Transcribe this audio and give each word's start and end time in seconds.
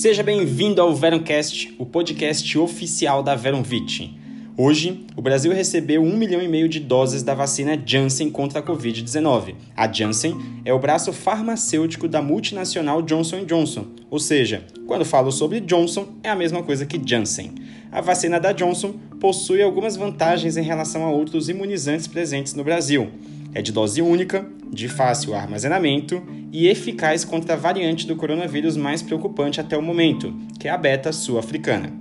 Seja 0.00 0.22
bem-vindo 0.22 0.80
ao 0.80 0.94
Veroncast, 0.94 1.74
o 1.76 1.84
podcast 1.84 2.56
oficial 2.56 3.20
da 3.20 3.34
Veronvit. 3.34 4.16
Hoje, 4.56 5.04
o 5.16 5.20
Brasil 5.20 5.52
recebeu 5.52 6.00
um 6.04 6.16
milhão 6.16 6.40
e 6.40 6.46
meio 6.46 6.68
de 6.68 6.78
doses 6.78 7.24
da 7.24 7.34
vacina 7.34 7.76
Janssen 7.84 8.30
contra 8.30 8.60
a 8.60 8.62
Covid-19. 8.62 9.56
A 9.76 9.92
Janssen 9.92 10.36
é 10.64 10.72
o 10.72 10.78
braço 10.78 11.12
farmacêutico 11.12 12.06
da 12.06 12.22
multinacional 12.22 13.02
Johnson 13.02 13.44
Johnson, 13.44 13.86
ou 14.08 14.20
seja, 14.20 14.62
quando 14.86 15.04
falo 15.04 15.32
sobre 15.32 15.58
Johnson, 15.58 16.06
é 16.22 16.30
a 16.30 16.36
mesma 16.36 16.62
coisa 16.62 16.86
que 16.86 17.00
Janssen. 17.04 17.56
A 17.90 18.00
vacina 18.00 18.38
da 18.38 18.52
Johnson 18.52 18.94
possui 19.18 19.60
algumas 19.60 19.96
vantagens 19.96 20.56
em 20.56 20.62
relação 20.62 21.04
a 21.04 21.10
outros 21.10 21.48
imunizantes 21.48 22.06
presentes 22.06 22.54
no 22.54 22.62
Brasil. 22.62 23.08
É 23.54 23.62
de 23.62 23.72
dose 23.72 24.02
única, 24.02 24.46
de 24.70 24.88
fácil 24.88 25.34
armazenamento 25.34 26.22
e 26.52 26.68
eficaz 26.68 27.24
contra 27.24 27.54
a 27.54 27.56
variante 27.56 28.06
do 28.06 28.16
coronavírus 28.16 28.76
mais 28.76 29.02
preocupante 29.02 29.60
até 29.60 29.76
o 29.76 29.82
momento, 29.82 30.34
que 30.58 30.68
é 30.68 30.70
a 30.70 30.76
beta 30.76 31.12
sul-africana. 31.12 31.92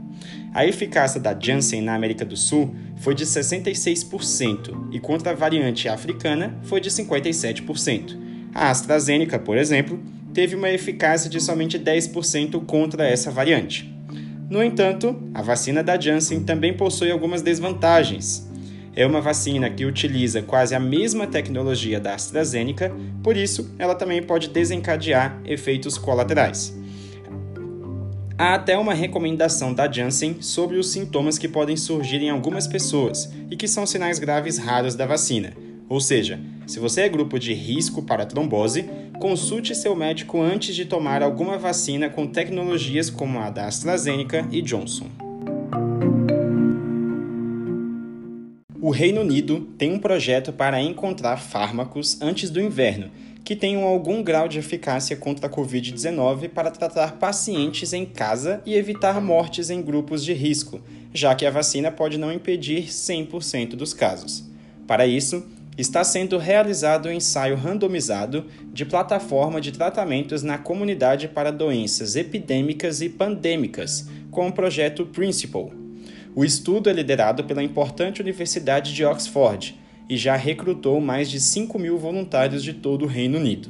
A 0.53 0.65
eficácia 0.65 1.19
da 1.19 1.37
Janssen 1.37 1.81
na 1.81 1.95
América 1.95 2.25
do 2.25 2.35
Sul 2.35 2.75
foi 2.97 3.13
de 3.13 3.25
66% 3.25 4.89
e 4.91 4.99
contra 4.99 5.31
a 5.31 5.35
variante 5.35 5.87
africana 5.87 6.57
foi 6.63 6.81
de 6.81 6.89
57%. 6.89 8.17
A 8.53 8.69
AstraZeneca, 8.69 9.37
por 9.37 9.57
exemplo, 9.57 9.99
teve 10.33 10.55
uma 10.55 10.69
eficácia 10.69 11.29
de 11.29 11.39
somente 11.39 11.77
10% 11.77 12.65
contra 12.65 13.07
essa 13.07 13.29
variante. 13.29 13.93
No 14.49 14.63
entanto, 14.63 15.21
a 15.33 15.41
vacina 15.41 15.83
da 15.83 15.99
Janssen 15.99 16.43
também 16.43 16.73
possui 16.73 17.11
algumas 17.11 17.41
desvantagens, 17.41 18.46
é 18.97 19.05
uma 19.05 19.21
vacina 19.21 19.69
que 19.69 19.85
utiliza 19.85 20.41
quase 20.41 20.73
a 20.73 20.79
mesma 20.79 21.27
tecnologia 21.27 21.99
da 21.99 22.15
AstraZeneca, 22.15 22.91
por 23.21 23.37
isso 23.37 23.69
ela 23.77 23.93
também 23.93 24.23
pode 24.23 24.49
desencadear 24.49 25.39
efeitos 25.45 25.99
colaterais. 25.99 26.75
Há 28.35 28.55
até 28.55 28.75
uma 28.75 28.95
recomendação 28.95 29.71
da 29.71 29.89
Janssen 29.89 30.41
sobre 30.41 30.77
os 30.77 30.89
sintomas 30.89 31.37
que 31.37 31.47
podem 31.47 31.77
surgir 31.77 32.23
em 32.23 32.31
algumas 32.31 32.65
pessoas 32.65 33.31
e 33.51 33.55
que 33.55 33.67
são 33.67 33.85
sinais 33.85 34.17
graves 34.17 34.57
raros 34.57 34.95
da 34.95 35.05
vacina. 35.05 35.53
Ou 35.87 36.01
seja, 36.01 36.39
se 36.65 36.79
você 36.79 37.01
é 37.01 37.09
grupo 37.09 37.37
de 37.37 37.53
risco 37.53 38.01
para 38.01 38.25
trombose, 38.25 38.89
consulte 39.19 39.75
seu 39.75 39.95
médico 39.95 40.41
antes 40.41 40.75
de 40.75 40.85
tomar 40.85 41.21
alguma 41.21 41.57
vacina 41.57 42.09
com 42.09 42.25
tecnologias 42.25 43.11
como 43.11 43.39
a 43.39 43.51
da 43.51 43.67
AstraZeneca 43.67 44.47
e 44.51 44.61
Johnson. 44.61 45.26
O 48.79 48.91
Reino 48.91 49.21
Unido 49.21 49.67
tem 49.75 49.91
um 49.91 49.97
projeto 49.97 50.53
para 50.53 50.79
encontrar 50.79 51.37
fármacos 51.37 52.21
antes 52.21 52.51
do 52.51 52.61
inverno 52.61 53.09
que 53.43 53.55
tenham 53.55 53.83
algum 53.83 54.21
grau 54.21 54.47
de 54.47 54.59
eficácia 54.59 55.15
contra 55.15 55.47
a 55.47 55.49
Covid-19 55.49 56.49
para 56.49 56.69
tratar 56.69 57.13
pacientes 57.13 57.93
em 57.93 58.05
casa 58.05 58.61
e 58.65 58.75
evitar 58.75 59.21
mortes 59.21 59.69
em 59.69 59.81
grupos 59.81 60.23
de 60.23 60.33
risco, 60.33 60.81
já 61.13 61.33
que 61.33 61.45
a 61.45 61.49
vacina 61.49 61.89
pode 61.89 62.17
não 62.17 62.31
impedir 62.31 62.87
100% 62.87 63.69
dos 63.69 63.93
casos. 63.93 64.43
Para 64.85 65.07
isso, 65.07 65.43
está 65.77 66.03
sendo 66.03 66.37
realizado 66.37 67.07
um 67.07 67.11
ensaio 67.11 67.55
randomizado 67.55 68.45
de 68.73 68.85
plataforma 68.85 69.61
de 69.61 69.71
tratamentos 69.71 70.43
na 70.43 70.57
comunidade 70.57 71.29
para 71.29 71.49
doenças 71.49 72.15
epidêmicas 72.15 73.01
e 73.01 73.07
pandêmicas, 73.07 74.07
com 74.29 74.49
o 74.49 74.51
projeto 74.51 75.05
Principle. 75.05 75.86
O 76.37 76.45
estudo 76.45 76.87
é 76.87 76.93
liderado 76.93 77.45
pela 77.45 77.63
importante 77.63 78.21
Universidade 78.21 78.93
de 78.93 79.03
Oxford 79.03 79.75
e 80.07 80.15
já 80.15 80.35
recrutou 80.35 81.01
mais 81.01 81.31
de 81.31 81.39
5 81.39 81.79
mil 81.79 81.97
voluntários 81.97 82.63
de 82.63 82.73
todo 82.73 83.05
o 83.05 83.07
Reino 83.07 83.39
Unido. 83.39 83.69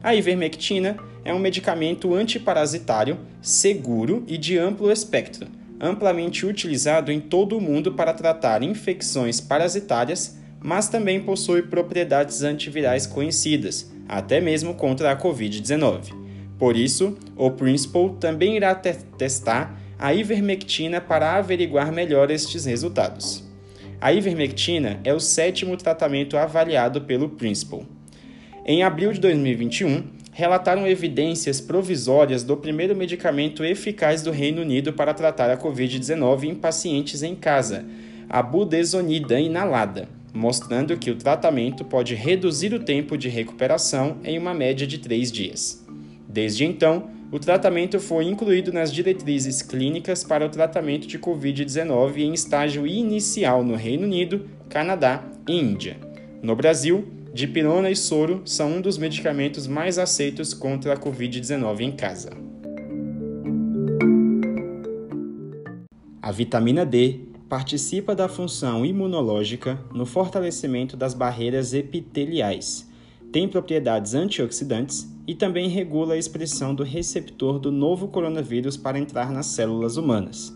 A 0.00 0.14
ivermectina 0.14 0.96
é 1.24 1.34
um 1.34 1.40
medicamento 1.40 2.14
antiparasitário, 2.14 3.18
seguro 3.42 4.22
e 4.28 4.38
de 4.38 4.56
amplo 4.56 4.92
espectro, 4.92 5.48
amplamente 5.80 6.46
utilizado 6.46 7.10
em 7.10 7.18
todo 7.18 7.58
o 7.58 7.60
mundo 7.60 7.92
para 7.92 8.14
tratar 8.14 8.62
infecções 8.62 9.40
parasitárias, 9.40 10.38
mas 10.60 10.88
também 10.88 11.20
possui 11.20 11.62
propriedades 11.62 12.44
antivirais 12.44 13.08
conhecidas, 13.08 13.90
até 14.08 14.40
mesmo 14.40 14.72
contra 14.72 15.10
a 15.10 15.20
Covid-19. 15.20 16.14
Por 16.60 16.76
isso, 16.76 17.18
o 17.36 17.50
Principle 17.50 18.14
também 18.20 18.54
irá 18.54 18.72
te 18.72 18.92
testar 19.18 19.87
a 19.98 20.14
ivermectina 20.14 21.00
para 21.00 21.34
averiguar 21.34 21.90
melhor 21.90 22.30
estes 22.30 22.64
resultados. 22.64 23.42
A 24.00 24.12
ivermectina 24.12 25.00
é 25.02 25.12
o 25.12 25.18
sétimo 25.18 25.76
tratamento 25.76 26.36
avaliado 26.36 27.00
pelo 27.00 27.30
Principal. 27.30 27.84
Em 28.64 28.84
abril 28.84 29.12
de 29.12 29.18
2021, 29.18 30.04
relataram 30.30 30.86
evidências 30.86 31.60
provisórias 31.60 32.44
do 32.44 32.56
primeiro 32.56 32.94
medicamento 32.94 33.64
eficaz 33.64 34.22
do 34.22 34.30
Reino 34.30 34.62
Unido 34.62 34.92
para 34.92 35.12
tratar 35.12 35.50
a 35.50 35.56
Covid-19 35.56 36.44
em 36.44 36.54
pacientes 36.54 37.24
em 37.24 37.34
casa, 37.34 37.84
a 38.28 38.40
budesonida 38.40 39.40
inalada, 39.40 40.08
mostrando 40.32 40.96
que 40.96 41.10
o 41.10 41.16
tratamento 41.16 41.84
pode 41.84 42.14
reduzir 42.14 42.72
o 42.72 42.78
tempo 42.78 43.18
de 43.18 43.28
recuperação 43.28 44.18
em 44.22 44.38
uma 44.38 44.54
média 44.54 44.86
de 44.86 44.98
três 44.98 45.32
dias. 45.32 45.84
Desde 46.28 46.64
então, 46.64 47.10
o 47.30 47.38
tratamento 47.38 48.00
foi 48.00 48.24
incluído 48.24 48.72
nas 48.72 48.90
diretrizes 48.92 49.60
clínicas 49.60 50.24
para 50.24 50.46
o 50.46 50.48
tratamento 50.48 51.06
de 51.06 51.18
Covid-19 51.18 52.18
em 52.18 52.32
estágio 52.32 52.86
inicial 52.86 53.62
no 53.62 53.74
Reino 53.74 54.04
Unido, 54.04 54.48
Canadá 54.70 55.22
e 55.46 55.54
Índia. 55.54 55.98
No 56.42 56.56
Brasil, 56.56 57.06
dipirona 57.34 57.90
e 57.90 57.96
soro 57.96 58.40
são 58.46 58.76
um 58.76 58.80
dos 58.80 58.96
medicamentos 58.96 59.66
mais 59.66 59.98
aceitos 59.98 60.54
contra 60.54 60.94
a 60.94 60.96
Covid-19 60.96 61.80
em 61.80 61.92
casa. 61.92 62.30
A 66.22 66.32
vitamina 66.32 66.86
D 66.86 67.20
participa 67.46 68.14
da 68.14 68.28
função 68.28 68.86
imunológica 68.86 69.78
no 69.92 70.06
fortalecimento 70.06 70.96
das 70.96 71.12
barreiras 71.12 71.74
epiteliais 71.74 72.87
tem 73.32 73.46
propriedades 73.46 74.14
antioxidantes 74.14 75.08
e 75.26 75.34
também 75.34 75.68
regula 75.68 76.14
a 76.14 76.18
expressão 76.18 76.74
do 76.74 76.82
receptor 76.82 77.58
do 77.58 77.70
novo 77.70 78.08
coronavírus 78.08 78.76
para 78.76 78.98
entrar 78.98 79.30
nas 79.30 79.46
células 79.46 79.96
humanas. 79.96 80.54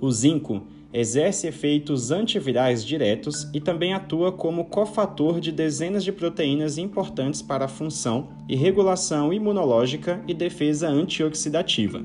O 0.00 0.10
zinco 0.12 0.62
exerce 0.92 1.48
efeitos 1.48 2.12
antivirais 2.12 2.84
diretos 2.84 3.48
e 3.52 3.60
também 3.60 3.92
atua 3.92 4.30
como 4.30 4.66
cofator 4.66 5.40
de 5.40 5.50
dezenas 5.50 6.04
de 6.04 6.12
proteínas 6.12 6.78
importantes 6.78 7.42
para 7.42 7.64
a 7.64 7.68
função 7.68 8.28
e 8.48 8.54
regulação 8.54 9.32
imunológica 9.32 10.22
e 10.28 10.32
defesa 10.32 10.88
antioxidativa. 10.88 12.00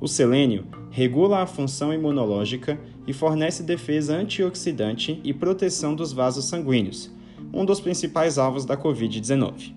O 0.00 0.06
selênio 0.06 0.64
regula 0.90 1.40
a 1.40 1.46
função 1.46 1.92
imunológica 1.92 2.78
e 3.04 3.12
fornece 3.12 3.64
defesa 3.64 4.14
antioxidante 4.14 5.20
e 5.24 5.34
proteção 5.34 5.96
dos 5.96 6.12
vasos 6.12 6.44
sanguíneos, 6.44 7.10
um 7.54 7.64
dos 7.64 7.80
principais 7.80 8.36
alvos 8.36 8.64
da 8.64 8.76
Covid-19. 8.76 9.72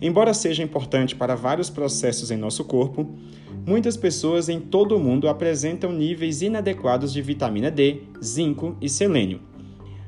Embora 0.00 0.32
seja 0.32 0.62
importante 0.62 1.16
para 1.16 1.34
vários 1.34 1.68
processos 1.68 2.30
em 2.30 2.36
nosso 2.36 2.64
corpo, 2.64 3.08
muitas 3.66 3.96
pessoas 3.96 4.48
em 4.48 4.60
todo 4.60 4.96
o 4.96 5.00
mundo 5.00 5.28
apresentam 5.28 5.90
níveis 5.90 6.40
inadequados 6.40 7.12
de 7.12 7.20
vitamina 7.20 7.70
D, 7.70 8.02
zinco 8.22 8.76
e 8.80 8.88
selênio. 8.88 9.40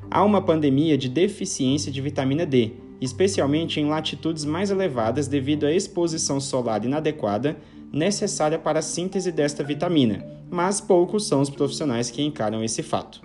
Há 0.09 0.23
uma 0.23 0.41
pandemia 0.41 0.97
de 0.97 1.09
deficiência 1.09 1.91
de 1.91 1.99
vitamina 1.99 2.45
D, 2.45 2.71
especialmente 3.01 3.81
em 3.81 3.89
latitudes 3.89 4.45
mais 4.45 4.69
elevadas 4.71 5.27
devido 5.27 5.65
à 5.65 5.73
exposição 5.73 6.39
solar 6.39 6.85
inadequada 6.85 7.57
necessária 7.91 8.57
para 8.57 8.79
a 8.79 8.83
síntese 8.83 9.31
desta 9.31 9.63
vitamina, 9.63 10.25
mas 10.49 10.79
poucos 10.79 11.27
são 11.27 11.41
os 11.41 11.49
profissionais 11.49 12.09
que 12.09 12.21
encaram 12.21 12.63
esse 12.63 12.81
fato. 12.81 13.21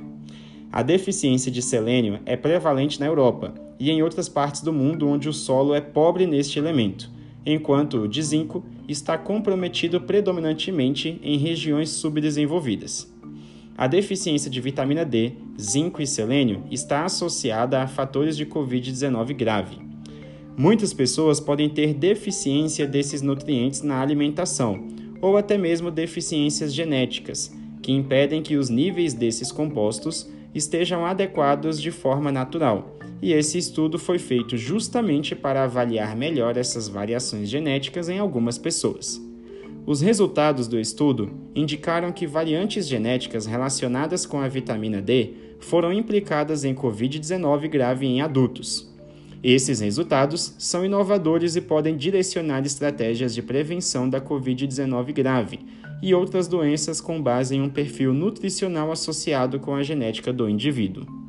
A 0.72 0.82
deficiência 0.82 1.52
de 1.52 1.62
selênio 1.62 2.18
é 2.26 2.36
prevalente 2.36 2.98
na 2.98 3.06
Europa 3.06 3.65
e 3.78 3.90
em 3.90 4.02
outras 4.02 4.28
partes 4.28 4.62
do 4.62 4.72
mundo 4.72 5.08
onde 5.08 5.28
o 5.28 5.32
solo 5.32 5.74
é 5.74 5.80
pobre 5.80 6.26
neste 6.26 6.58
elemento, 6.58 7.10
enquanto 7.44 7.98
o 7.98 8.08
de 8.08 8.22
zinco 8.22 8.64
está 8.88 9.16
comprometido 9.16 10.00
predominantemente 10.00 11.20
em 11.22 11.38
regiões 11.38 11.90
subdesenvolvidas. 11.90 13.12
A 13.78 13.86
deficiência 13.86 14.50
de 14.50 14.60
vitamina 14.60 15.04
D, 15.04 15.32
zinco 15.60 16.00
e 16.00 16.06
selênio 16.06 16.62
está 16.70 17.04
associada 17.04 17.82
a 17.82 17.86
fatores 17.86 18.36
de 18.36 18.46
Covid-19 18.46 19.34
grave. 19.34 19.76
Muitas 20.56 20.94
pessoas 20.94 21.38
podem 21.38 21.68
ter 21.68 21.92
deficiência 21.92 22.86
desses 22.86 23.20
nutrientes 23.20 23.82
na 23.82 24.00
alimentação, 24.00 24.88
ou 25.20 25.36
até 25.36 25.58
mesmo 25.58 25.90
deficiências 25.90 26.72
genéticas, 26.72 27.54
que 27.82 27.92
impedem 27.92 28.42
que 28.42 28.56
os 28.56 28.70
níveis 28.70 29.12
desses 29.12 29.52
compostos 29.52 30.26
estejam 30.54 31.04
adequados 31.04 31.80
de 31.80 31.90
forma 31.90 32.32
natural. 32.32 32.95
E 33.22 33.32
esse 33.32 33.58
estudo 33.58 33.98
foi 33.98 34.18
feito 34.18 34.56
justamente 34.56 35.34
para 35.34 35.64
avaliar 35.64 36.14
melhor 36.16 36.56
essas 36.56 36.88
variações 36.88 37.48
genéticas 37.48 38.08
em 38.08 38.18
algumas 38.18 38.58
pessoas. 38.58 39.20
Os 39.86 40.00
resultados 40.00 40.66
do 40.66 40.78
estudo 40.78 41.30
indicaram 41.54 42.10
que 42.10 42.26
variantes 42.26 42.88
genéticas 42.88 43.46
relacionadas 43.46 44.26
com 44.26 44.40
a 44.40 44.48
vitamina 44.48 45.00
D 45.00 45.34
foram 45.60 45.92
implicadas 45.92 46.64
em 46.64 46.74
Covid-19 46.74 47.68
grave 47.68 48.04
em 48.04 48.20
adultos. 48.20 48.92
Esses 49.42 49.80
resultados 49.80 50.54
são 50.58 50.84
inovadores 50.84 51.54
e 51.54 51.60
podem 51.60 51.96
direcionar 51.96 52.66
estratégias 52.66 53.32
de 53.32 53.42
prevenção 53.42 54.10
da 54.10 54.20
Covid-19 54.20 55.12
grave 55.12 55.60
e 56.02 56.12
outras 56.12 56.48
doenças 56.48 57.00
com 57.00 57.22
base 57.22 57.54
em 57.54 57.62
um 57.62 57.70
perfil 57.70 58.12
nutricional 58.12 58.90
associado 58.90 59.60
com 59.60 59.74
a 59.74 59.84
genética 59.84 60.32
do 60.32 60.48
indivíduo. 60.48 61.25